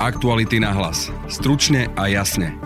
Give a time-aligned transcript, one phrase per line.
[0.00, 1.12] Aktuality na hlas.
[1.28, 2.56] Stručne a jasne.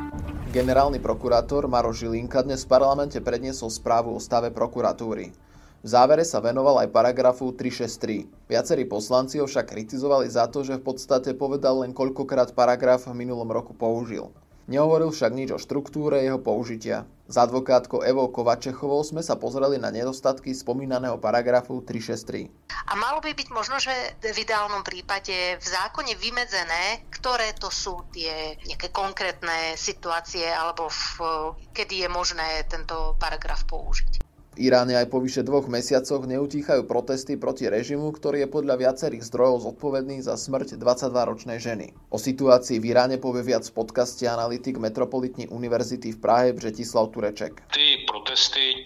[0.55, 5.35] Generálny prokurátor Maro Žilinka dnes v parlamente predniesol správu o stave prokuratúry.
[5.83, 8.47] V závere sa venoval aj paragrafu 363.
[8.47, 13.19] Viacerí poslanci ho však kritizovali za to, že v podstate povedal len koľkokrát paragraf v
[13.19, 14.31] minulom roku použil.
[14.71, 17.03] Nehovoril však nič o štruktúre jeho použitia.
[17.25, 22.53] S advokátkou Evou Kovačechovou sme sa pozreli na nedostatky spomínaného paragrafu 363.
[22.69, 28.05] A malo by byť možno, že v ideálnom prípade v zákone vymedzené, ktoré to sú
[28.13, 31.25] tie nejaké konkrétne situácie alebo v,
[31.73, 34.24] kedy je možné tento paragraf použiť.
[34.55, 39.67] Iráne aj po vyše dvoch mesiacoch neutíchajú protesty proti režimu, ktorý je podľa viacerých zdrojov
[39.67, 41.91] zodpovedný za smrť 22-ročnej ženy.
[42.15, 47.67] O situácii v Iráne povie viac v podcaste analytik Metropolitní univerzity v Prahe Břetislav Tureček.
[47.75, 48.79] Ty protesty e,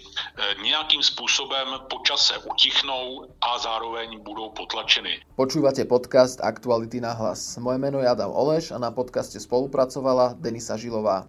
[0.64, 5.20] nejakým spôsobom počase utichnou a zároveň budú potlačeny.
[5.36, 7.60] Počúvate podcast Aktuality na hlas.
[7.60, 11.28] Moje meno je Adam Oleš a na podcaste spolupracovala Denisa Žilová.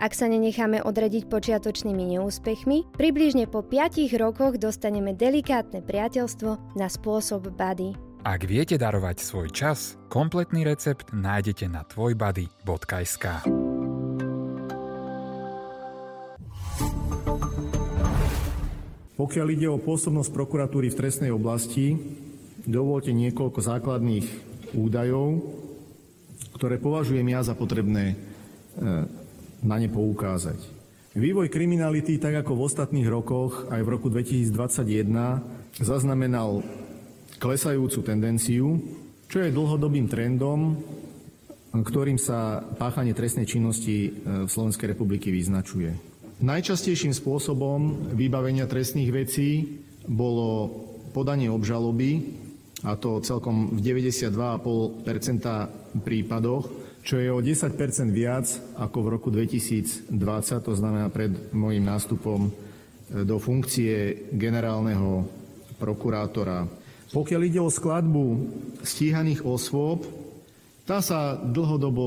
[0.00, 7.52] Ak sa nenecháme odradiť počiatočnými neúspechmi, približne po 5 rokoch dostaneme delikátne priateľstvo na spôsob
[7.52, 7.92] body.
[8.24, 13.44] Ak viete darovať svoj čas, kompletný recept nájdete na tvojbody.sk.
[19.20, 21.92] Pokiaľ ide o pôsobnosť prokuratúry v trestnej oblasti,
[22.64, 24.26] dovolte niekoľko základných
[24.72, 25.44] údajov,
[26.56, 29.19] ktoré považujem ja za potrebné e,
[29.64, 30.80] na ne poukázať.
[31.10, 36.62] Vývoj kriminality, tak ako v ostatných rokoch, aj v roku 2021, zaznamenal
[37.42, 38.78] klesajúcu tendenciu,
[39.26, 40.78] čo je dlhodobým trendom,
[41.70, 45.94] ktorým sa páchanie trestnej činnosti e, v Slovenskej republiky vyznačuje.
[46.42, 50.70] Najčastejším spôsobom vybavenia trestných vecí bolo
[51.14, 52.38] podanie obžaloby,
[52.86, 55.04] a to celkom v 92,5%
[56.00, 56.64] prípadoch,
[57.00, 57.76] čo je o 10%
[58.12, 58.46] viac
[58.76, 60.12] ako v roku 2020,
[60.60, 62.50] to znamená pred môjim nástupom e,
[63.24, 65.24] do funkcie generálneho
[65.80, 66.68] prokurátora.
[67.10, 68.24] Pokiaľ ide o skladbu
[68.84, 70.06] stíhaných osôb,
[70.84, 72.06] tá sa dlhodobo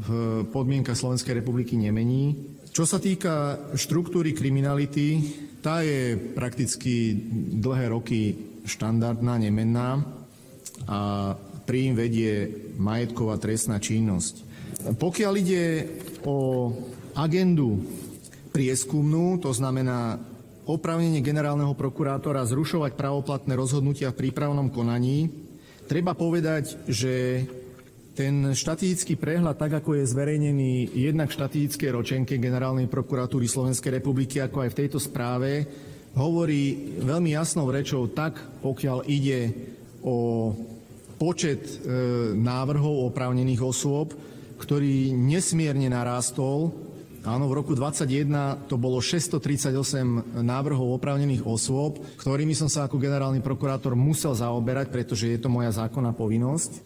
[0.00, 0.08] v
[0.48, 2.32] podmienkach Slovenskej republiky nemení.
[2.72, 5.20] Čo sa týka štruktúry kriminality,
[5.60, 7.16] tá je prakticky
[7.60, 8.20] dlhé roky
[8.64, 10.00] štandardná, nemenná
[10.88, 11.32] a
[11.64, 14.44] príjm vedie majetková trestná činnosť.
[14.96, 15.64] Pokiaľ ide
[16.28, 16.70] o
[17.16, 17.80] agendu
[18.52, 20.20] prieskumnú, to znamená
[20.64, 25.28] opravnenie generálneho prokurátora zrušovať pravoplatné rozhodnutia v prípravnom konaní,
[25.84, 27.44] treba povedať, že
[28.14, 34.38] ten štatistický prehľad, tak ako je zverejnený jednak v štatistickej ročenke Generálnej prokuratúry Slovenskej republiky,
[34.38, 35.66] ako aj v tejto správe,
[36.14, 39.50] hovorí veľmi jasnou rečou tak, pokiaľ ide
[40.06, 40.54] o
[41.16, 41.74] počet e,
[42.34, 44.14] návrhov oprávnených osôb,
[44.60, 46.72] ktorý nesmierne narástol.
[47.24, 53.40] Áno, v roku 2021 to bolo 638 návrhov oprávnených osôb, ktorými som sa ako generálny
[53.40, 56.70] prokurátor musel zaoberať, pretože je to moja zákonná povinnosť.
[56.70, 56.80] E,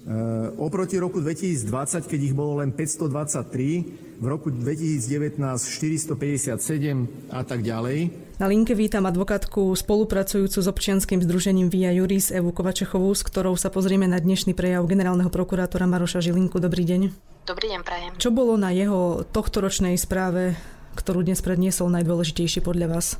[0.62, 8.10] oproti roku 2020, keď ich bolo len 523, v roku 2019 457 a tak ďalej.
[8.38, 13.70] Na linke vítam advokátku spolupracujúcu s občianským združením Via Juris Evu Kovačechovú, s ktorou sa
[13.70, 16.58] pozrieme na dnešný prejav generálneho prokurátora Maroša Žilinku.
[16.58, 17.14] Dobrý deň.
[17.46, 18.12] Dobrý deň, prajem.
[18.18, 20.58] Čo bolo na jeho tohtoročnej správe,
[20.98, 23.18] ktorú dnes predniesol najdôležitejšie podľa vás?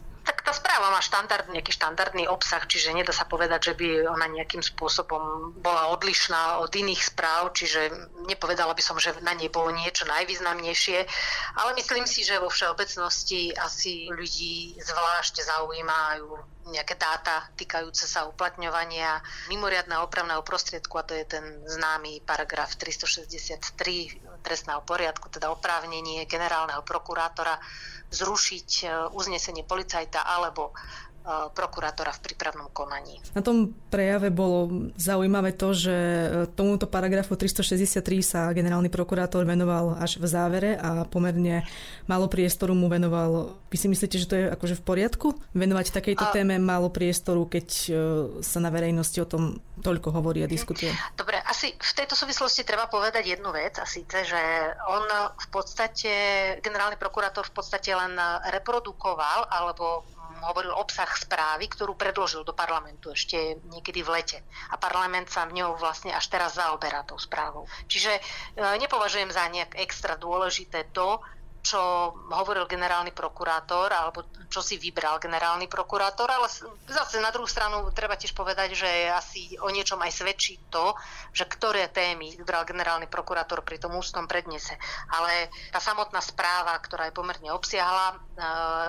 [1.09, 6.61] Štandard, nejaký štandardný obsah, čiže nedá sa povedať, že by ona nejakým spôsobom bola odlišná
[6.61, 7.89] od iných správ, čiže
[8.29, 10.99] nepovedala by som, že na nej bolo niečo najvýznamnejšie,
[11.57, 19.21] ale myslím si, že vo všeobecnosti asi ľudí zvlášť zaujímajú nejaké dáta týkajúce sa uplatňovania
[19.49, 26.85] mimoriadného opravného prostriedku a to je ten známy paragraf 363 trestného poriadku, teda oprávnenie generálneho
[26.85, 27.59] prokurátora
[28.09, 30.73] zrušiť e, uznesenie policajta alebo
[31.53, 33.21] prokurátora v prípravnom konaní.
[33.37, 35.97] Na tom prejave bolo zaujímavé to, že
[36.57, 41.69] tomuto paragrafu 363 sa generálny prokurátor venoval až v závere a pomerne
[42.09, 43.61] málo priestoru mu venoval.
[43.69, 45.29] Vy si myslíte, že to je akože v poriadku?
[45.53, 46.33] Venovať takejto a...
[46.33, 47.69] téme málo priestoru, keď
[48.41, 50.91] sa na verejnosti o tom toľko hovorí a diskutuje?
[51.15, 54.41] Dobre, asi v tejto súvislosti treba povedať jednu vec a síce, že
[54.89, 55.05] on
[55.37, 56.13] v podstate,
[56.65, 58.17] generálny prokurátor v podstate len
[58.49, 60.03] reprodukoval alebo
[60.43, 64.39] hovoril obsah správy, ktorú predložil do parlamentu ešte niekedy v lete.
[64.71, 67.67] A parlament sa v ňou vlastne až teraz zaoberá tou správou.
[67.87, 68.21] Čiže e,
[68.79, 71.21] nepovažujem za nejak extra dôležité to,
[71.69, 71.81] čo
[72.33, 76.49] hovoril generálny prokurátor alebo čo si vybral generálny prokurátor, ale
[76.89, 80.97] zase na druhú stranu treba tiež povedať, že asi o niečom aj svedčí to,
[81.37, 84.73] že ktoré témy vybral generálny prokurátor pri tom ústnom prednese.
[85.13, 88.17] Ale tá samotná správa, ktorá je pomerne obsiahla, e,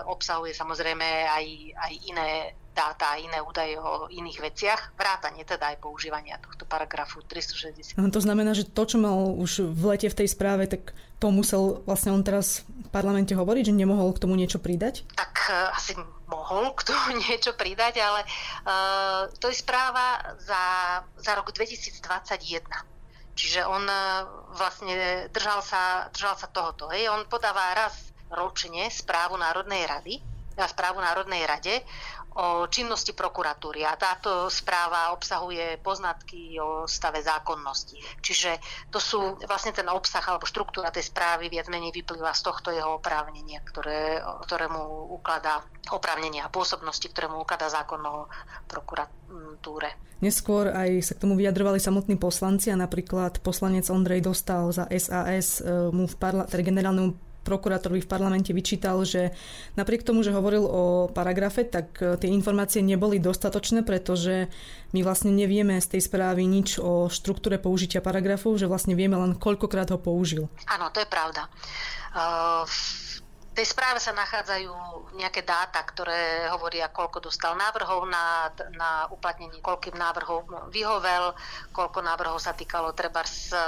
[0.08, 1.46] obsahuje samozrejme aj,
[1.76, 7.20] aj iné dáta a iné údaje o iných veciach, vrátanie teda aj používania tohto paragrafu
[7.28, 8.00] 360.
[8.00, 11.84] To znamená, že to, čo mal už v lete v tej správe, tak to musel
[11.84, 15.04] vlastne on teraz v parlamente hovoriť, že nemohol k tomu niečo pridať?
[15.20, 16.00] Tak uh, asi
[16.31, 20.64] mohol k tomu niečo pridať, ale uh, to je správa za,
[21.20, 22.64] za rok 2021.
[23.36, 24.24] Čiže on uh,
[24.56, 26.88] vlastne držal sa, držal sa tohoto.
[26.96, 27.12] Hej.
[27.12, 30.16] On podáva raz ročne správu Národnej rady,
[30.60, 31.80] správu Národnej rade
[32.39, 38.00] o činnosti prokuratúry a táto správa obsahuje poznatky o stave zákonnosti.
[38.24, 38.56] Čiže
[38.88, 42.95] to sú vlastne ten obsah alebo štruktúra tej správy viac menej vyplýva z tohto jeho
[42.95, 48.31] oprávnenia, ktoré, ktoré mu ukladá oprávnenia a pôsobnosti, ktoré mu ukladá zákon o
[48.71, 49.92] prokuratúre.
[50.24, 55.63] Neskôr aj sa k tomu vyjadrovali samotní poslanci a napríklad poslanec Ondrej Dostal za SAS
[55.63, 59.31] e, mu v parla- teda generálnemu prokurátorovi v parlamente vyčítal, že
[59.80, 64.51] napriek tomu, že hovoril o paragrafe, tak e, tie informácie neboli dostatočné, pretože
[64.94, 69.36] my vlastne nevieme z tej správy nič o štruktúre použitia paragrafu, že vlastne vieme len
[69.36, 70.51] koľkokrát ho použil.
[70.69, 71.47] Áno, to je pravda.
[72.09, 72.65] Uh,
[73.59, 74.71] tej správe sa nachádzajú
[75.19, 81.35] nejaké dáta, ktoré hovoria, koľko dostal návrhov na, na uplatnenie, koľkým návrhov vyhovel,
[81.75, 83.59] koľko návrhov sa týkalo treba z e,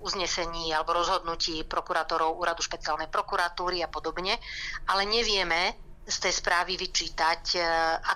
[0.00, 4.40] uznesení alebo rozhodnutí prokurátorov úradu špeciálnej prokuratúry a podobne.
[4.88, 5.76] Ale nevieme,
[6.08, 7.60] z tej správy vyčítať, e,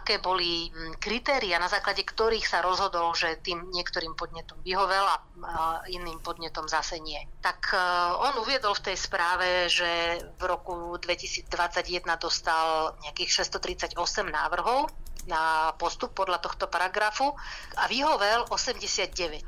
[0.01, 5.21] aké boli kritéria, na základe ktorých sa rozhodol, že tým niektorým podnetom vyhovel a
[5.93, 7.21] iným podnetom zase nie.
[7.45, 7.79] Tak e,
[8.17, 11.53] on uviedol v tej správe, že v roku 2021
[12.17, 13.93] dostal nejakých 638
[14.33, 14.89] návrhov
[15.27, 17.31] na postup podľa tohto paragrafu
[17.79, 19.15] a vyhovel 89.
[19.15, 19.43] E,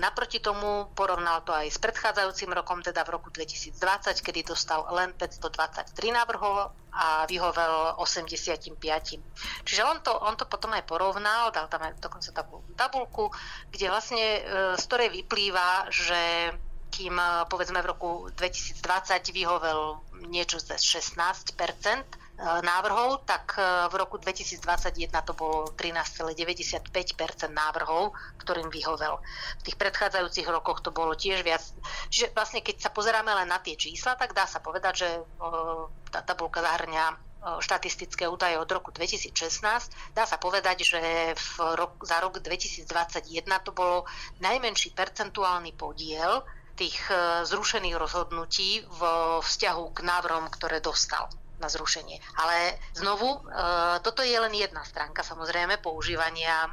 [0.00, 3.76] naproti tomu porovnal to aj s predchádzajúcim rokom, teda v roku 2020,
[4.24, 8.74] kedy dostal len 523 návrhov a vyhovel 85.
[9.64, 13.28] Čiže on to, on to potom aj porovnal, dal tam aj dokonca takú tabulku,
[13.68, 14.40] kde vlastne e,
[14.74, 16.54] z ktorej vyplýva, že
[16.90, 18.80] kým e, povedzme v roku 2020
[19.36, 20.00] vyhovel
[20.32, 26.80] niečo cez 16 Eh, návrhov, tak eh, v roku 2021 to bolo 13,95%
[27.52, 29.20] návrhov, ktorým vyhovel.
[29.60, 31.60] V tých predchádzajúcich rokoch to bolo tiež viac.
[32.08, 35.80] Čiže vlastne keď sa pozeráme len na tie čísla, tak dá sa povedať, že eh,
[36.10, 39.32] tá tabulka zahrňa štatistické údaje od roku 2016.
[40.12, 41.00] Dá sa povedať, že
[41.32, 42.84] v rok, za rok 2021
[43.64, 44.04] to bolo
[44.44, 46.44] najmenší percentuálny podiel
[46.76, 47.00] tých
[47.48, 52.18] zrušených rozhodnutí vo vzťahu k návrhom, ktoré dostal na zrušenie.
[52.40, 53.38] Ale znovu, e,
[54.00, 56.68] toto je len jedna stránka samozrejme používania e,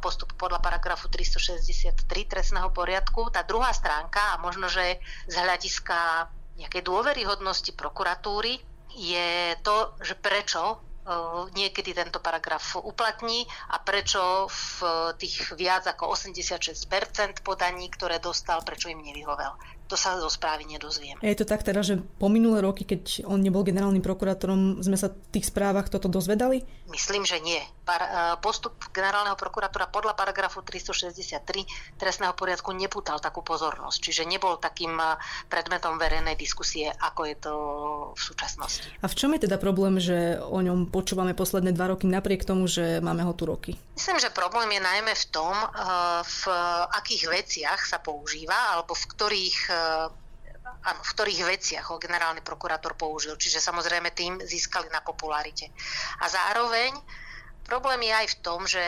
[0.00, 3.28] postupu podľa paragrafu 363 trestného poriadku.
[3.28, 4.98] Tá druhá stránka, a možno, že
[5.28, 8.58] z hľadiska nejakej dôveryhodnosti prokuratúry,
[8.92, 10.76] je to, že prečo e,
[11.52, 14.68] niekedy tento paragraf uplatní a prečo v
[15.20, 19.52] tých viac ako 86% podaní, ktoré dostal, prečo im nevyhovel
[19.92, 21.20] to sa zo správy nedozvieme.
[21.20, 25.12] Je to tak teda, že po minulé roky, keď on nebol generálnym prokurátorom, sme sa
[25.12, 26.64] v tých správach toto dozvedali?
[26.88, 27.60] Myslím, že nie.
[27.84, 28.08] Par, e,
[28.40, 35.20] postup generálneho prokurátora podľa paragrafu 363 trestného poriadku nepútal takú pozornosť, čiže nebol takým e,
[35.52, 37.54] predmetom verejnej diskusie, ako je to
[38.16, 38.88] v súčasnosti.
[39.04, 42.64] A v čom je teda problém, že o ňom počúvame posledné dva roky napriek tomu,
[42.64, 43.76] že máme ho tu roky?
[43.92, 45.68] Myslím, že problém je najmä v tom, e,
[46.24, 46.42] v
[46.96, 49.58] akých veciach sa používa, alebo v ktorých
[50.82, 53.38] v ktorých veciach ho generálny prokurátor použil.
[53.38, 55.70] Čiže samozrejme tým získali na popularite.
[56.22, 56.94] A zároveň
[57.62, 58.82] problém je aj v tom, že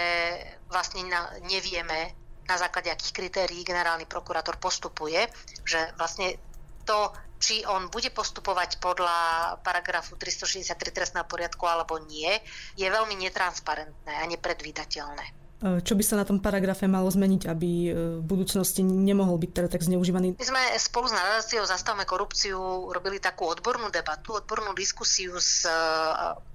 [0.70, 1.06] vlastne
[1.46, 5.24] nevieme, na základe akých kritérií generálny prokurátor postupuje,
[5.64, 6.36] že vlastne
[6.84, 7.08] to,
[7.40, 9.16] či on bude postupovať podľa
[9.64, 12.28] paragrafu 363 trestného poriadku alebo nie,
[12.76, 15.43] je veľmi netransparentné a nepredvídateľné.
[15.64, 17.90] E, čo by sa na tom paragrafe malo zmeniť, aby e,
[18.20, 20.36] v budúcnosti nemohol byť teda tak zneužívaný?
[20.36, 25.64] My sme spolu s nadáciou Zastavme korupciu robili takú odbornú debatu, odbornú diskusiu s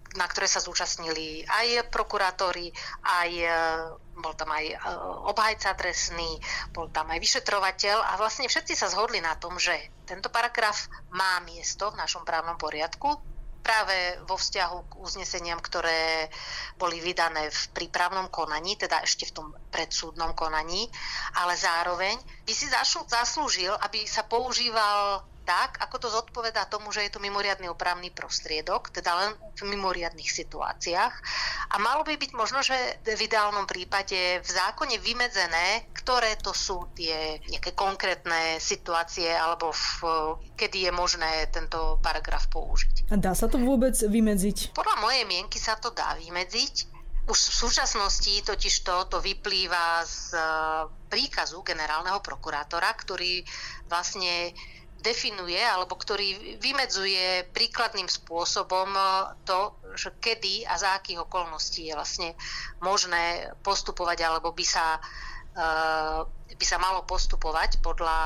[0.09, 2.73] na ktoré sa zúčastnili aj prokurátori,
[3.05, 3.31] aj
[4.17, 4.73] bol tam aj
[5.29, 6.41] obhajca trestný,
[6.73, 9.77] bol tam aj vyšetrovateľ a vlastne všetci sa zhodli na tom, že
[10.09, 13.21] tento paragraf má miesto v našom právnom poriadku,
[13.61, 16.27] práve vo vzťahu k uzneseniam, ktoré
[16.75, 20.89] boli vydané v prípravnom konaní, teda ešte v tom predsúdnom konaní,
[21.37, 22.65] ale zároveň by si
[23.05, 28.93] zaslúžil, aby sa používal tak, ako to zodpovedá tomu, že je to mimoriadný opravný prostriedok,
[28.93, 31.13] teda len v mimoriadných situáciách.
[31.73, 36.93] A malo by byť možno, že v ideálnom prípade v zákone vymedzené, ktoré to sú
[36.93, 39.89] tie nejaké konkrétne situácie alebo v,
[40.53, 43.09] kedy je možné tento paragraf použiť.
[43.09, 44.77] A dá sa to vôbec vymedziť?
[44.77, 47.01] Podľa mojej mienky sa to dá vymedziť.
[47.29, 50.33] Už v súčasnosti totiž to, to vyplýva z
[51.09, 53.45] príkazu generálneho prokurátora, ktorý
[53.85, 54.53] vlastne
[54.99, 59.01] definuje alebo ktorý vymedzuje príkladným spôsobom e,
[59.47, 62.29] to, že kedy a za akých okolností je vlastne
[62.83, 64.99] možné postupovať alebo by sa,
[65.55, 65.69] e,
[66.55, 68.19] by sa malo postupovať podľa,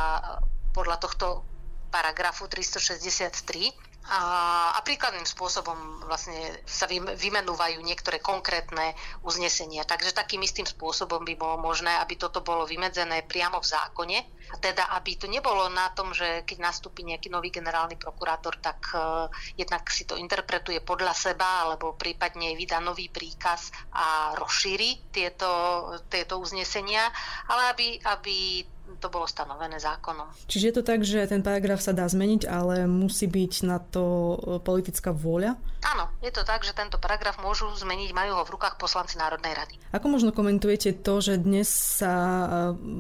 [0.74, 1.46] podľa tohto
[1.94, 4.20] paragrafu 363 a,
[4.76, 6.36] a príkladným spôsobom vlastne
[6.68, 8.92] sa vymenúvajú niektoré konkrétne
[9.24, 9.88] uznesenia.
[9.88, 14.18] Takže takým istým spôsobom by bolo možné, aby toto bolo vymedzené priamo v zákone.
[14.62, 19.28] Teda, aby to nebolo na tom, že keď nastúpi nejaký nový generálny prokurátor, tak uh,
[19.58, 25.50] jednak si to interpretuje podľa seba, alebo prípadne vydá nový príkaz a rozšíri tieto,
[26.08, 27.10] tieto uznesenia,
[27.50, 28.38] ale aby, aby
[29.00, 30.28] to bolo stanovené zákonom.
[30.48, 34.04] Čiže je to tak, že ten paragraf sa dá zmeniť, ale musí byť na to
[34.04, 35.60] e, politická vôľa?
[35.84, 39.52] Áno, je to tak, že tento paragraf môžu zmeniť, majú ho v rukách poslanci Národnej
[39.52, 39.76] rady.
[39.92, 42.48] Ako možno komentujete to, že dnes sa e,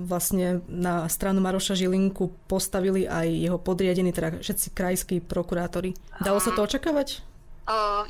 [0.03, 5.95] vlastne na stranu Maroša Žilinku postavili aj jeho podriadení, teda všetci krajskí prokurátori?
[6.19, 7.23] Dalo sa to očakávať?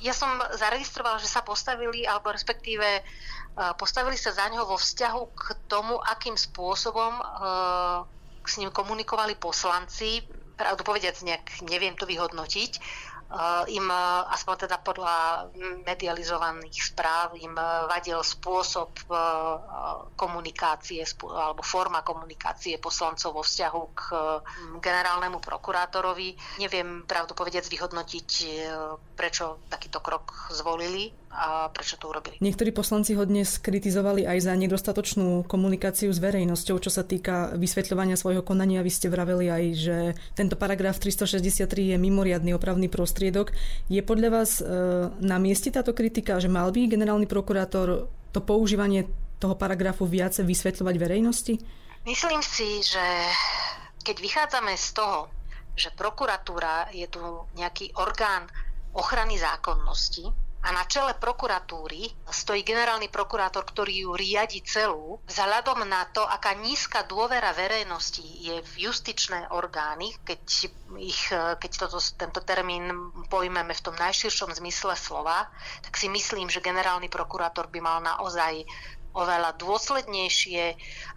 [0.01, 3.05] Ja som zaregistrovala, že sa postavili, alebo respektíve
[3.77, 7.21] postavili sa za ňo vo vzťahu k tomu, akým spôsobom
[8.41, 10.25] s ním komunikovali poslanci.
[10.57, 12.71] Pravdu povediac, nejak neviem to vyhodnotiť
[13.67, 15.49] im, eh, aspoň teda podľa
[15.85, 18.95] medializovaných správ, im eh, vadil spôsob
[20.15, 24.03] komunikácie alebo forma komunikácie poslancov vo vzťahu k
[24.79, 26.35] generálnemu prokurátorovi.
[26.61, 28.29] Neviem pravdu povedec vyhodnotiť,
[29.17, 32.37] prečo takýto krok zvolili a prečo to urobili.
[32.39, 38.13] Niektorí poslanci ho dnes kritizovali aj za nedostatočnú komunikáciu s verejnosťou, čo sa týka vysvetľovania
[38.13, 38.85] svojho konania.
[38.85, 39.97] Vy ste vraveli aj, že
[40.37, 43.49] tento paragraf 363 je mimoriadný opravný prostriedok.
[43.89, 44.63] Je podľa vás e,
[45.19, 49.09] na mieste táto kritika, že mal by generálny prokurátor to používanie
[49.41, 51.53] toho paragrafu viacej vysvetľovať verejnosti?
[52.05, 53.05] Myslím si, že
[54.03, 55.31] keď vychádzame z toho,
[55.73, 57.23] že prokuratúra je tu
[57.57, 58.45] nejaký orgán
[58.93, 66.07] ochrany zákonnosti, a na čele prokuratúry stojí generálny prokurátor, ktorý ju riadi celú, vzhľadom na
[66.15, 70.71] to, aká nízka dôvera verejnosti je v justičné orgány, keď,
[71.03, 75.51] ich, keď toto, tento termín pojmeme v tom najširšom zmysle slova,
[75.83, 78.63] tak si myslím, že generálny prokurátor by mal naozaj
[79.13, 80.63] oveľa dôslednejšie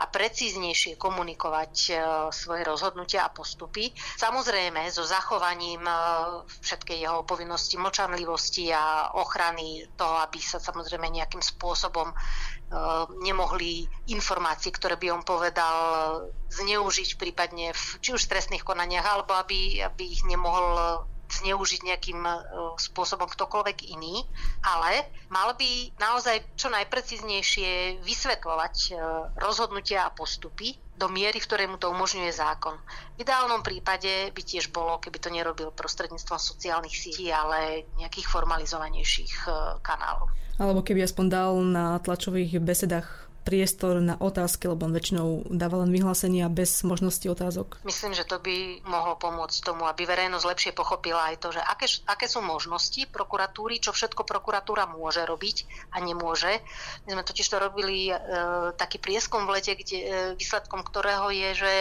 [0.01, 1.93] a precíznejšie komunikovať e,
[2.29, 3.89] svoje rozhodnutia a postupy.
[4.21, 5.95] Samozrejme so zachovaním e,
[6.61, 12.17] všetkej jeho povinnosti mlčanlivosti a ochrany toho, aby sa samozrejme nejakým spôsobom e,
[13.25, 15.77] nemohli informácie, ktoré by on povedal,
[16.53, 22.21] zneužiť prípadne v, či už v trestných konaniach, alebo aby, aby ich nemohol zneužiť nejakým
[22.23, 22.33] e,
[22.79, 24.23] spôsobom ktokoľvek iný,
[24.63, 28.91] ale mal by naozaj čo najprecíznejšie vysvetľovať e,
[29.43, 32.81] rozhodnutia a postupy do miery, v ktorej mu to umožňuje zákon.
[33.21, 39.35] V ideálnom prípade by tiež bolo, keby to nerobil prostredníctvom sociálnych sítí, ale nejakých formalizovanejších
[39.45, 39.51] e,
[39.85, 40.33] kanálov.
[40.57, 45.95] Alebo keby aspoň dal na tlačových besedách priestor na otázky, lebo on väčšinou dáva len
[45.95, 47.79] vyhlásenia bez možnosti otázok.
[47.87, 51.87] Myslím, že to by mohlo pomôcť tomu, aby verejnosť lepšie pochopila aj to, že aké,
[52.11, 56.51] aké sú možnosti prokuratúry, čo všetko prokuratúra môže robiť a nemôže.
[57.07, 58.15] My sme totiž to robili e,
[58.75, 61.73] taký prieskum v lete, kde, e, výsledkom ktorého je, že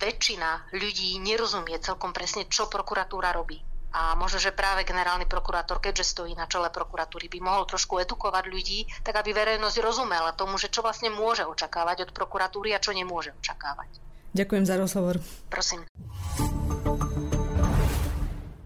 [0.00, 3.60] väčšina ľudí nerozumie celkom presne, čo prokuratúra robí.
[3.94, 8.44] A možno, že práve generálny prokurátor, keďže stojí na čele prokuratúry, by mohol trošku edukovať
[8.50, 12.90] ľudí, tak aby verejnosť rozumela tomu, že čo vlastne môže očakávať od prokuratúry a čo
[12.90, 14.02] nemôže očakávať.
[14.34, 15.22] Ďakujem za rozhovor.
[15.46, 15.86] Prosím.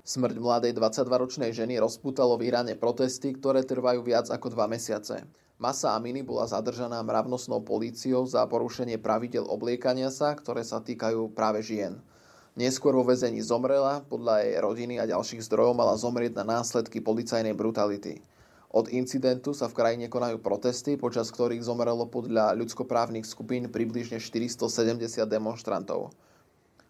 [0.09, 5.29] Smrť mladej 22-ročnej ženy rozputalo v Iráne protesty, ktoré trvajú viac ako dva mesiace.
[5.61, 11.61] Masa Amini bola zadržaná mravnostnou políciou za porušenie pravidel obliekania sa, ktoré sa týkajú práve
[11.61, 12.01] žien.
[12.59, 17.55] Neskôr vo väzení zomrela, podľa jej rodiny a ďalších zdrojov mala zomrieť na následky policajnej
[17.55, 18.19] brutality.
[18.75, 25.23] Od incidentu sa v krajine konajú protesty, počas ktorých zomrelo podľa ľudskoprávnych skupín približne 470
[25.31, 26.11] demonstrantov.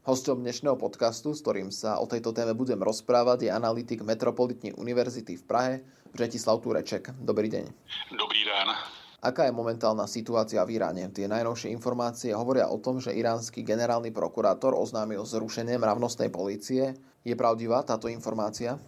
[0.08, 5.36] Hostom dnešného podcastu, s ktorým sa o tejto téme budem rozprávať, je analytik Metropolitnej univerzity
[5.36, 5.74] v Prahe,
[6.16, 7.12] Bretislav Tureček.
[7.20, 7.68] Dobrý deň.
[8.16, 8.97] Dobrý deň.
[9.18, 11.10] Aká je momentálna situácia v Iráne?
[11.10, 16.94] Tie najnovšie informácie hovoria o tom, že iránsky generálny prokurátor oznámil zrušenie mravnostnej polície.
[17.26, 18.78] Je pravdivá táto informácia?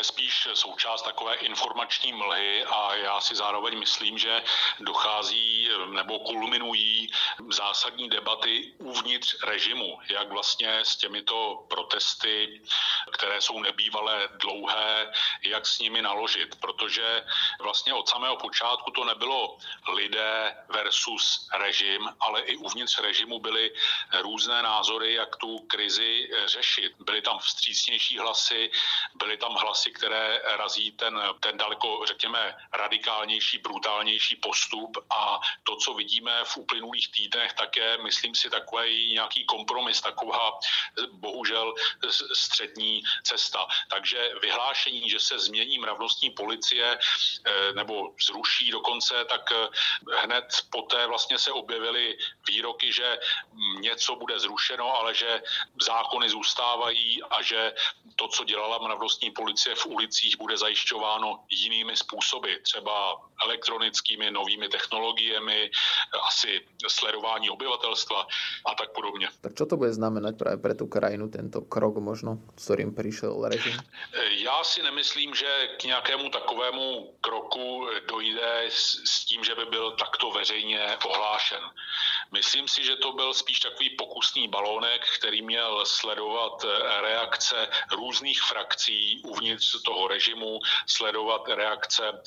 [0.00, 4.42] Je spíš součást takové informační mlhy a já si zároveň myslím, že
[4.80, 7.10] dochází ehm, nebo kulminují
[7.50, 12.60] zásadní debaty uvnitř režimu, jak vlastně s těmito protesty,
[13.12, 17.24] které jsou nebývalé dlouhé, jak s nimi naložit, protože
[17.60, 19.58] vlastně od samého počátku to nebylo
[19.92, 23.72] lidé versus režim, ale i uvnitř režimu byly
[24.20, 26.92] různé názory, jak tu krizi řešit.
[26.98, 28.70] Byly tam vstřícnější hlasy,
[29.14, 35.94] byly tam hlasy, které razí ten, ten daleko, řekněme, radikálnější, brutálnější postup a to, co
[35.94, 40.58] vidíme v uplynulých týdnech, také, myslím si, takový nějaký kompromis, taková
[41.12, 41.74] bohužel
[42.34, 43.66] střední cesta.
[43.90, 49.68] Takže vyhlášení, že se změní mravnostní policie eh, nebo zruší dokonce, tak eh,
[50.16, 52.18] hned poté vlastně se objevily
[52.48, 53.18] výroky, že
[53.80, 55.42] něco bude zrušeno, ale že
[55.80, 57.72] zákony zůstávají a že
[58.16, 65.70] to, co dělala mravnostní policie ulicích, bude zajišťováno jinými způsoby, třeba elektronickými novými technologiemi,
[66.28, 68.26] asi sledování obyvatelstva
[68.66, 69.28] a tak podobně.
[69.40, 73.32] Tak čo to bude znamenať práve pre tú krajinu, tento krok možno, s ktorým prišiel
[73.48, 73.76] režim?
[74.30, 79.92] Já si nemyslím, že k nějakému takovému kroku dojde s, s tím, že by byl
[79.96, 81.60] takto veřejně ohlášen.
[82.32, 86.64] Myslím si, že to byl spíš takový pokusný balónek, který měl sledovat
[87.00, 92.22] reakce různých frakcí uvnitř toho režimu, sledovat reakce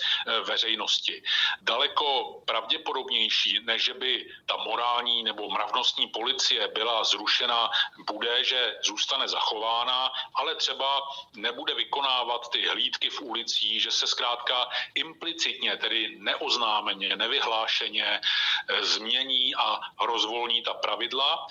[0.47, 1.23] veřejnosti společnosti.
[1.61, 7.69] Daleko pravděpodobnější, než by ta morální nebo mravnostní policie byla zrušena,
[8.05, 11.01] bude, že zůstane zachována, ale třeba
[11.35, 19.55] nebude vykonávat ty hlídky v ulicích, že se zkrátka implicitně, tedy neoznámeně, nevyhlášeně eh, změní
[19.55, 21.47] a rozvolní ta pravidla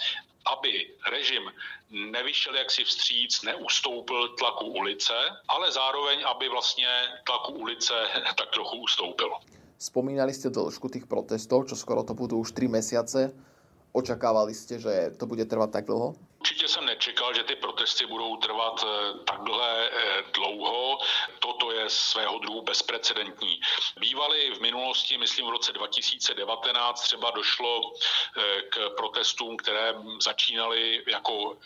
[0.46, 1.42] aby režim
[1.90, 5.14] nevyšel jaksi vstříc, neustoupil tlaku ulice,
[5.48, 6.88] ale zároveň, aby vlastně
[7.26, 7.94] tlaku ulice
[8.38, 9.30] tak trochu ustoupil.
[9.82, 13.34] Spomínali ste dĺžku tých protestov, čo skoro to budú už 3 mesiace.
[13.90, 16.14] Očakávali ste, že to bude trvať tak dlho?
[16.42, 20.98] Určitě jsem nečekal, že ty protesty budou trvat eh, takhle eh, dlouho.
[21.38, 23.60] Toto je svého druhu bezprecedentní.
[24.00, 31.56] Bývaly v minulosti, myslím v roce 2019, třeba došlo eh, k protestům, které začínaly jako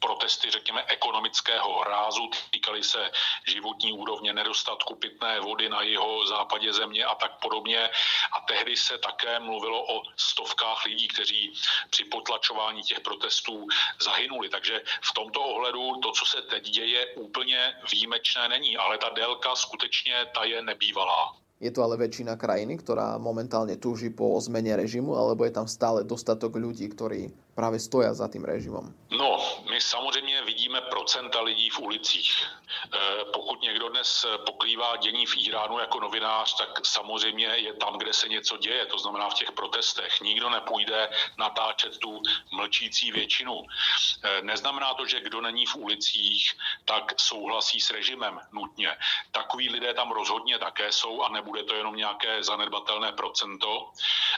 [0.00, 3.10] protesty, řekněme, ekonomického rázu, týkaly se
[3.48, 7.90] životní úrovně, nedostatku pitné vody na jeho západě země a tak podobně.
[8.36, 11.52] A tehdy se také mluvilo o stovkách lidí, kteří
[11.90, 13.66] při potlačování těch protestů
[14.02, 14.48] zahynuli.
[14.48, 19.56] Takže v tomto ohledu to, co se teď děje, úplně výjimečné není, ale ta délka
[19.56, 21.36] skutečně ta je nebývalá.
[21.56, 26.04] Je to ale väčšina krajiny, ktorá momentálne túži po zmene režimu, alebo je tam stále
[26.04, 28.94] dostatok ľudí, ktorí právě stoja za tím režimem?
[29.10, 29.40] No,
[29.70, 32.46] my samozřejmě vidíme procenta lidí v ulicích.
[32.46, 38.12] E, pokud někdo dnes pokrývá dění v Iránu jako novinář, tak samozřejmě je tam, kde
[38.12, 40.20] se něco děje, to znamená v těch protestech.
[40.20, 43.62] Nikdo nepůjde natáčet tu mlčící většinu.
[43.62, 46.52] E, neznamená to, že kdo není v ulicích,
[46.84, 48.96] tak souhlasí s režimem nutně.
[49.32, 53.90] Takový lidé tam rozhodně také jsou a nebude to jenom nějaké zanedbatelné procento,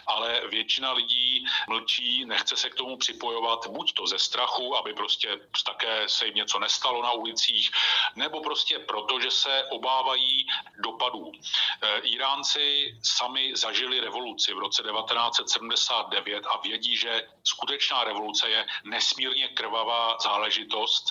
[0.07, 5.41] ale většina lidí mlčí, nechce se k tomu připojovat buď to ze strachu, aby prostě
[5.65, 7.71] také se jim něco nestalo na ulicích,
[8.17, 10.47] nebo prostě proto, že se obávají
[10.79, 11.33] dopadů.
[11.33, 19.49] E, Iránci sami zažili revoluci v roce 1979 a vědí, že skutečná revoluce je nesmírně
[19.49, 21.05] krvavá záležitost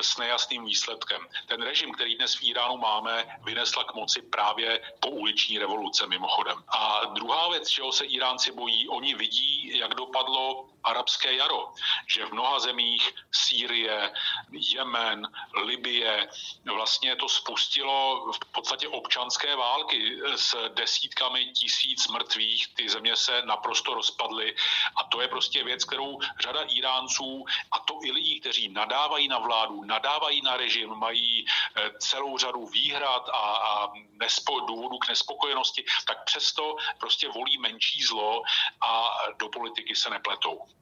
[0.00, 1.26] s nejasným výsledkem.
[1.46, 6.64] Ten režim, který dnes v Iránu máme, vynesla k moci právě po uliční revoluce mimochodem.
[6.68, 11.72] A druhá věc, čeho se Iránci bojí, oni vidí, jak dopadlo arabské jaro,
[12.06, 14.12] že v mnoha zemích Sýrie,
[14.50, 15.28] Jemen,
[15.64, 16.28] Libie
[16.64, 22.74] vlastně to spustilo v podstatě občanské války s desítkami tisíc mrtvých.
[22.74, 24.54] Ty země se naprosto rozpadly
[24.96, 29.38] a to je prostě věc, kterou řada Iránců a to i lidí, kteří nadávají na
[29.38, 35.84] vládu, nadávají na režim, mají eh, celou řadu výhrad a, a nespo, důvodů k nespokojenosti,
[36.06, 38.42] tak přesto prostě volí menší zlo
[38.80, 40.77] a do politiky se nepletou.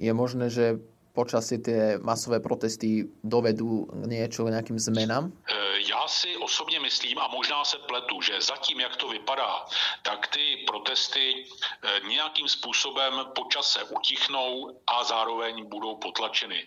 [0.00, 0.80] Je možné, že
[1.12, 5.32] počasí tie masové protesty dovedú niečo k nejakým zmenám?
[5.48, 9.64] E, já si osobně myslím, a možná se pletu, že zatím, jak to vypadá,
[10.02, 16.66] tak ty protesty e, nějakým způsobem po čase utichnou a zároveň budou potlačeny.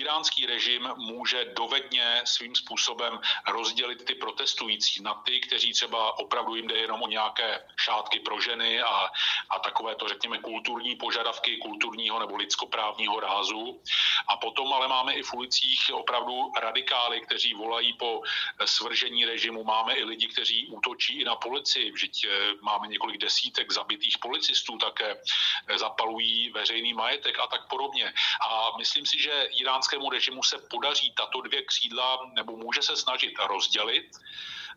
[0.00, 3.20] Iránský režim může dovedně svým způsobem
[3.52, 8.40] rozdělit ty protestující na ty, kteří třeba opravdu jim jde jenom o nějaké šátky pro
[8.40, 9.10] ženy a,
[9.50, 13.79] a takové to, řekněme, kulturní požadavky kulturního nebo lidskoprávního rázu
[14.28, 18.22] a potom ale máme i v ulicích opravdu radikály, kteří volají po
[18.64, 19.64] svržení režimu.
[19.64, 21.90] Máme i lidi, kteří útočí i na policii.
[21.90, 22.28] Vždyť eh,
[22.62, 28.12] máme několik desítek zabitých policistů, také eh, zapalují veřejný majetek a tak podobně.
[28.50, 33.34] A myslím si, že iránskému režimu se podaří tato dvě křídla, nebo může se snažit
[33.46, 34.10] rozdělit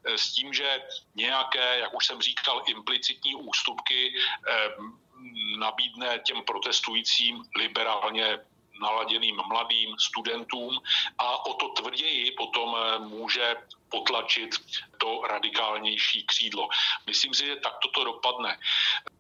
[0.06, 0.84] eh, s tím, že
[1.16, 4.14] nějaké, jak už jsem říkal, implicitní ústupky
[5.58, 8.40] nabídne těm protestujícím liberálně
[8.82, 10.80] naladěným mladým studentům
[11.18, 13.56] a o to tvrději potom eh, může
[13.90, 14.50] potlačit
[14.98, 16.68] to radikálnější křídlo.
[17.08, 18.58] Myslím si, že tak toto dopadne.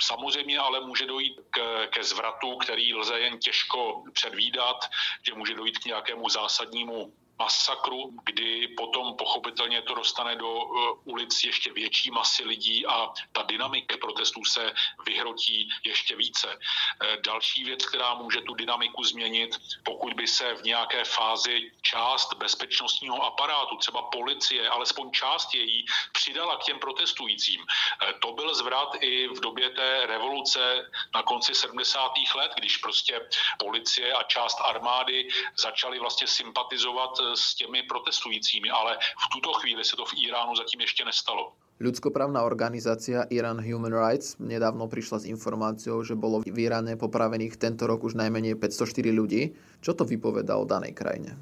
[0.01, 4.89] Samozřejmě ale může dojít k, ke zvratu, který lze jen těžko předvídat,
[5.21, 11.43] že může dojít k nějakému zásadnímu masakru, kdy potom pochopitelně to dostane do uh, ulic
[11.43, 14.73] ještě větší masy lidí a ta dynamika protestů se
[15.05, 16.47] vyhrotí ještě více.
[16.47, 22.33] Uh, další věc, která může tu dynamiku změnit, pokud by se v nějaké fázi část
[22.33, 27.61] bezpečnostního aparátu, třeba policie, alespoň část její, přidala k těm protestujícím.
[27.61, 32.11] Uh, to byl zvrat i v době té revoluce na konci 70.
[32.35, 39.25] let, když prostě policie a část armády začaly vlastně sympatizovat s těmi protestujícími, ale v
[39.33, 41.53] tuto chvíli se to v Iránu zatím ještě nestalo.
[41.81, 47.89] Ľudskoprávna organizácia Iran Human Rights nedávno prišla s informáciou, že bolo v Iráne popravených tento
[47.89, 49.57] rok už najmenej 504 ľudí.
[49.81, 51.33] Čo to vypoveda o danej krajine?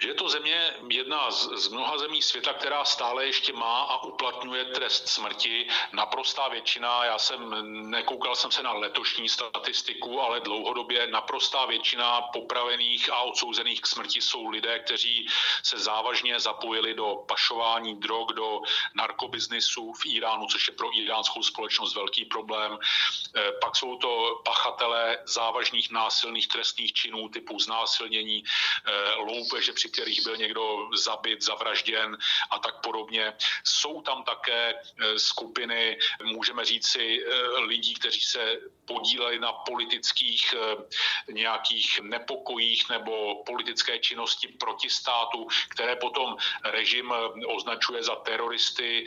[0.00, 4.02] že je to země jedna z, z mnoha zemí světa, která stále ještě má a
[4.02, 5.66] uplatňuje trest smrti.
[5.92, 7.40] Naprostá většina, já jsem
[7.90, 14.20] nekoukal jsem se na letošní statistiku, ale dlouhodobě naprostá většina popravených a odsouzených k smrti
[14.20, 15.26] jsou lidé, kteří
[15.62, 18.60] se závažně zapojili do pašování drog, do
[18.94, 22.78] narkobiznisu v Iránu, což je pro iránskou společnost velký problém.
[23.36, 30.22] E, pak jsou to pachatelé závažných násilných trestných činů typu znásilnění, e, loupeže při kterých
[30.24, 32.18] byl někdo zabit, zavražděn
[32.50, 33.32] a tak podobně.
[33.64, 41.32] Jsou tam také e, skupiny, můžeme říci, e, lidí, kteří se podíleli na politických e,
[41.32, 47.14] nějakých nepokojích nebo politické činnosti proti státu, které potom režim
[47.46, 49.04] označuje za teroristy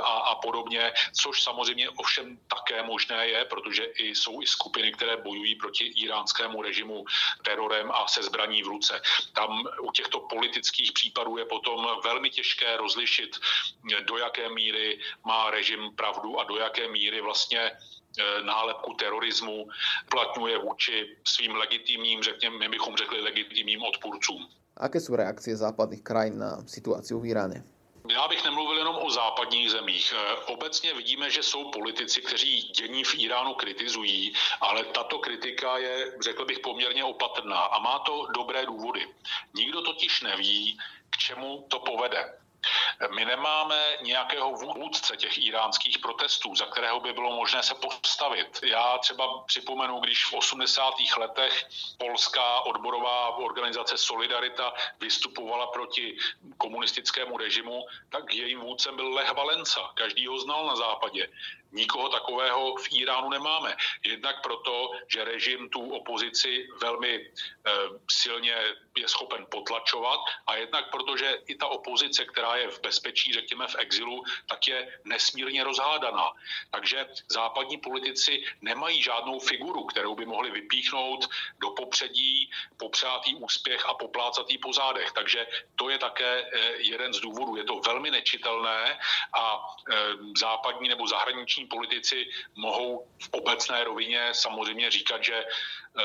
[0.00, 5.16] a, a podobně, což samozřejmě ovšem také možné je, protože i jsou i skupiny, které
[5.16, 7.04] bojují proti iránskému režimu
[7.42, 9.02] terorem a se zbraní v ruce.
[9.32, 13.32] Tam u těch těchto politických případů je potom velmi těžké rozlišit,
[14.04, 17.72] do jaké míry má režim pravdu a do jaké míry vlastně e,
[18.44, 19.68] nálepku terorismu
[20.12, 24.44] platňuje vůči svým legitimním, řekněme, my bychom řekli legitimním odpůrcům.
[24.80, 27.60] Aké sú reakcie západných krajín na situáciu v Iráne?
[28.08, 30.14] Já bych nemluvil jenom o západních zemích.
[30.16, 36.12] E, obecně vidíme, že jsou politici, kteří dění v Iránu kritizují, ale tato kritika je,
[36.20, 39.08] řekl bych, poměrně opatrná a má to dobré důvody.
[39.54, 40.78] Nikdo totiž neví,
[41.10, 42.39] k čemu to povede.
[43.14, 48.60] My nemáme nějakého vůdce těch iránských protestů, za kterého by bylo možné se postavit.
[48.62, 50.94] Já třeba připomenu, když v 80.
[51.16, 51.68] letech
[51.98, 56.16] polská odborová organizace Solidarita vystupovala proti
[56.56, 59.90] komunistickému režimu, tak jejím vůdcem byl Lech Valenca.
[59.94, 61.28] Každý ho znal na západě.
[61.72, 63.76] Nikoho takového v Iránu nemáme.
[64.04, 67.30] Jednak proto, že režim tu opozici velmi e,
[68.10, 68.54] silně
[68.96, 73.66] je schopen potlačovat a jednak proto, že i ta opozice, která je v bezpečí, řekněme
[73.66, 76.32] v exilu, tak je nesmírně rozhádaná.
[76.70, 81.28] Takže západní politici nemají žádnou figuru, kterou by mohli vypíchnout
[81.58, 85.12] do popředí, popřát jí úspěch a poplácat jí po zádech.
[85.12, 87.56] Takže to je také eh, jeden z důvodů.
[87.56, 88.98] Je to velmi nečitelné
[89.32, 89.44] a
[89.90, 89.94] eh,
[90.36, 95.44] západní nebo zahraniční politici mohou v obecné rovině samozřejmě říkat, že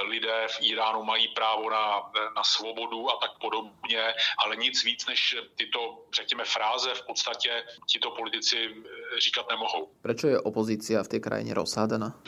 [0.02, 5.36] lidé v Iránu mají právo na, na svobodu a tak podobně, ale nic víc než
[5.56, 8.76] tyto, řekněme, fráze v podstatě tito politici
[9.18, 9.92] říkat nemohou.
[10.02, 12.22] Proč je opozícia v té krajině rozhádaná?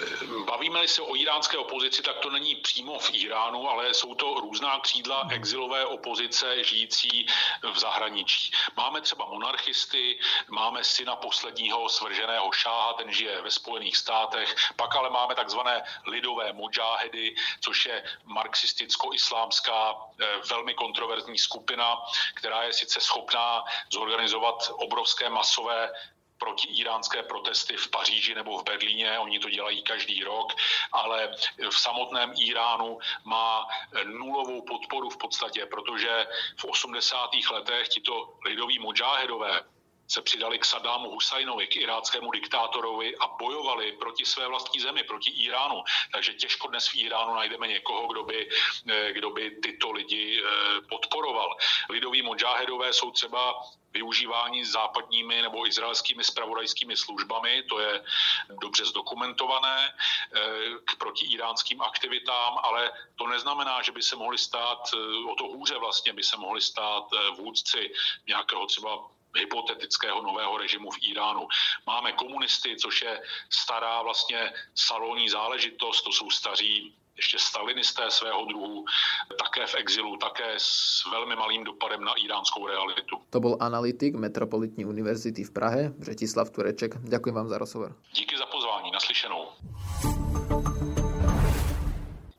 [0.46, 4.80] Bavíme-li se o iránské opozici, tak to není přímo v Iránu, ale jsou to různá
[4.80, 7.26] křídla exilové opozice žijící
[7.74, 8.52] v zahraničí.
[8.78, 15.10] Máme třeba monarchisty, máme syna posledního svrženého šáha, ten žije ve Spojených státech, pak ale
[15.10, 21.96] máme takzvané lidové modžáhedy, což je marxisticko-islámská eh, velmi kontroverzní skupina,
[22.34, 25.92] která je sice schopná zorganizovat obrovské masové
[26.38, 30.54] protiiránské protesty v Paříži nebo v Berlíně, oni to dělají každý rok,
[30.92, 31.32] ale
[31.70, 33.68] v samotném Iránu má
[34.04, 37.30] nulovou podporu v podstatě, protože v 80.
[37.52, 39.64] letech tito lidoví modžáhedové
[40.08, 45.32] se přidali k Sadámu Husajnovi, k iráckému diktátorovi a bojovali proti své vlastní zemi, proti
[45.32, 45.84] Iránu.
[46.12, 48.50] Takže těžko dnes v Iránu najdeme někoho, kdo by,
[48.90, 51.58] eh, kdo by tyto lidi eh, podporoval.
[51.90, 53.54] Lidoví modžáhedové jsou třeba
[53.92, 58.04] využívání západními nebo izraelskými spravodajskými službami, to je
[58.62, 60.40] dobře zdokumentované, eh,
[60.86, 64.94] k protiiránským aktivitám, ale to neznamená, že by se mohli stát,
[65.32, 67.94] o to hůře vlastně by se mohli stát vůdci
[68.28, 71.48] nějakého třeba hypotetického nového režimu v Iránu.
[71.88, 78.86] Máme komunisty, což je stará vlastně salonní záležitost, to jsou staří ještě stalinisté svého druhu,
[79.40, 83.18] také v exilu, také s velmi malým dopadem na iránskou realitu.
[83.30, 86.98] To byl analytik Metropolitní univerzity v Prahe, Břetislav Tureček.
[86.98, 87.96] Ďakujem vám za rozhovor.
[88.14, 89.48] Díky za pozvání, naslyšenou.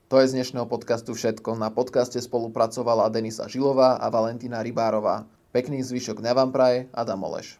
[0.08, 1.54] To je z dnešného podcastu všetko.
[1.60, 5.28] Na podcaste spolupracovala Denisa Žilová a Valentina Rybárová.
[5.58, 7.58] Pekný zvyšok dňa vám praje Adam Oleš.